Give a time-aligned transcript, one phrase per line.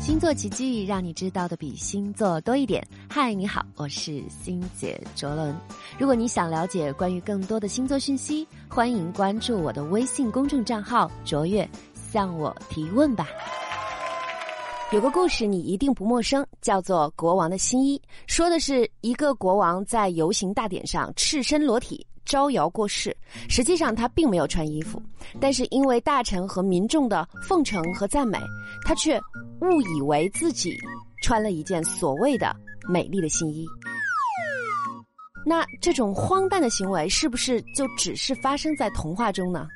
[0.00, 2.82] 星座奇迹，让你知道的比星座多一点。
[3.06, 5.54] 嗨，你好，我是星姐卓伦。
[5.98, 11.68] 如果你想了解关于更多的星座讯息，欢迎关注我的微信公众账号“卓越”，
[12.10, 13.28] 向我提问吧。
[14.90, 22.06] 有个故事你一定不陌生，叫做《国王的新衣》，说的是一个国王在游行大典上赤身裸体。
[22.30, 23.14] 招摇过市，
[23.48, 25.02] 实际上他并没有穿衣服，
[25.40, 28.38] 但是因为大臣和民众的奉承和赞美，
[28.86, 29.20] 他却
[29.62, 30.72] 误以为自己
[31.24, 32.54] 穿了一件所谓的
[32.88, 33.66] 美丽的新衣。
[35.44, 39.66] 那这种荒诞的行为是不是就只是发生在童话中呢？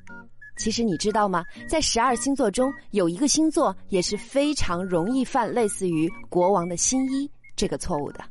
[0.57, 1.45] 其实你知道吗？
[1.69, 8.23] 在十二星座中，有一个星座也是非常容易犯类似于国王的新衣这个错误的，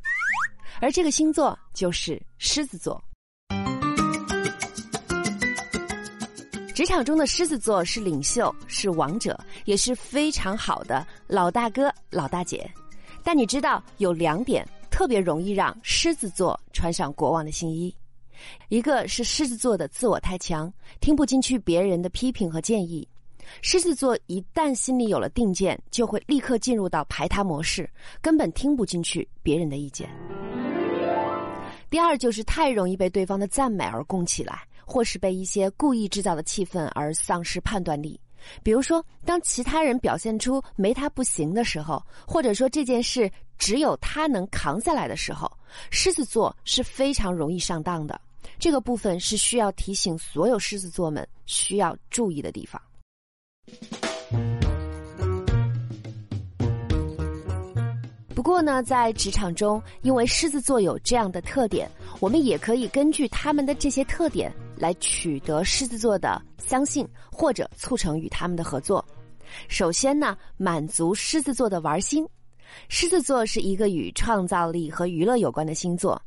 [0.80, 2.98] 而这个星座就是狮子座。
[6.74, 12.68] 职场中的狮子座是领袖，是王者，也是非常好的老大哥、老大姐。
[13.22, 17.94] 但你知道有两点特别容易让狮子座穿上国王的新衣，
[18.70, 23.06] 一个是狮子座的自我太强，听不进去别人的批评和建议。
[23.62, 27.88] 狮子座一旦心里有了定见，就会立刻进入到排他模式，
[28.20, 30.10] 根本听不进去别人的意见。
[31.88, 34.62] 第二就是太容易被对方的赞美而供起来。
[34.86, 38.20] 或是被一些故意制造的气氛而丧失判断力，
[38.62, 45.50] 比如说，当其他人表现出没他不行的时候，或者说这件事只有他能扛下来的时候，
[45.90, 48.20] 狮子座是非常容易上当的。
[48.58, 52.80] 这个部分是需要提醒所有狮子座们需要注意的地方。
[58.34, 64.52] 不过呢，在职场中，因为狮子座有这样的特点，我们也可以根据他们的这些特点。
[64.76, 69.04] 来取得狮子座的相信，或者促成与他们的合作。
[69.68, 72.26] 首先呢，满足狮子座的玩心。
[72.88, 76.20] 狮子座是一个与创造力和娱乐有关的星座。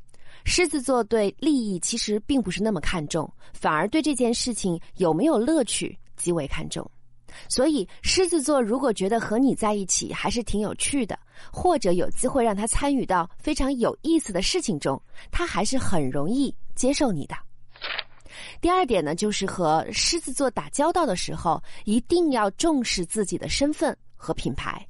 [0.45, 6.89] 狮子座对利益其实并不是那么看重，反而对这件事情有没有乐趣极为看重。
[7.49, 11.19] 所以，狮子座如果觉得和你在一起还是挺有趣的，
[11.51, 17.35] 或者有机会让他参与到非常有意思的事情中，他还是很容易接受你的。
[18.61, 24.85] 第二点呢，就是和狮子座打交道的时候，一定要重视自己的身份和品牌。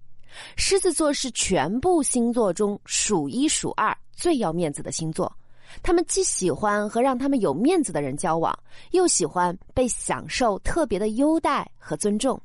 [0.56, 5.36] 狮子座是全部星座中数一数二最要面子的星座，
[5.82, 8.58] 他们既喜欢和让他们有面子的人交往，
[8.92, 12.40] 又喜欢被享受特别的优待和尊重。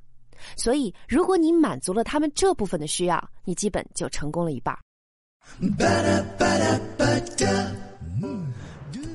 [0.57, 4.77] 所以，如果你满足了他们这部分的需要，你基本就成功了一半。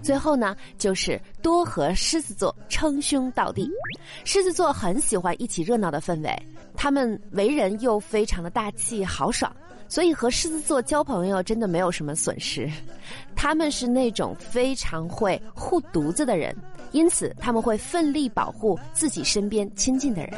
[0.07, 3.69] 最后呢，就是多和狮子座称兄道弟。
[4.23, 6.33] 狮子座很喜欢一起热闹的氛围，
[6.77, 9.53] 他们为人又非常的大气豪爽，
[9.89, 12.71] 所以和狮子座交朋友真的没有什么损失。
[13.35, 16.55] 他们是那种非常会护犊子的人，
[16.93, 20.31] 因此他们会奋力保护自己身边亲近的人。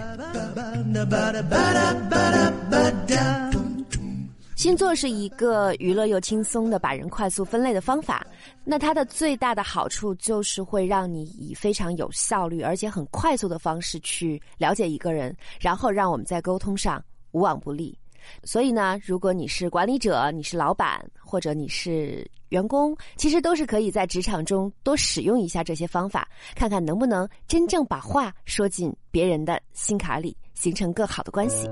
[4.60, 8.28] 星座是一个娱乐又轻松的把人快速分类的方法，
[8.66, 17.98] 那它的最大的好处就是会让你以非常有效率而且很快速的方式去了解一个人，然后让我们在沟通上无往不利。
[18.44, 31.66] 所以呢，如果你是管理者，你是老板，或者你是员工，其实都是可以在职场中多使用一下这些方法，看看能不能真正把话说进别人的心坎里，形成更好的关系。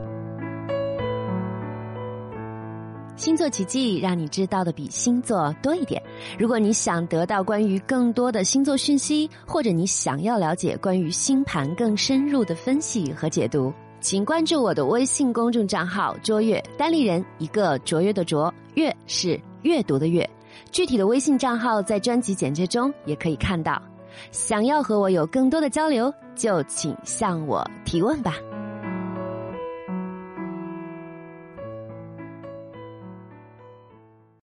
[3.17, 6.01] 星座奇迹，让你知道的比星座多一点。
[6.37, 20.29] 如果你想得到关于更多的星座讯息，或者你想要了解关于星盘更深入的分析和解读，请关注我的微信公众账号“卓越”，单立人一个卓越的卓，越是阅读的阅。
[20.71, 23.81] 具体的微信账号在专辑简介中也可以看到。
[24.31, 28.35] 想要和我有更多的交流，就请向我提问吧。